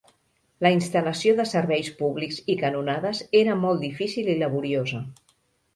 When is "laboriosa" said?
4.43-5.07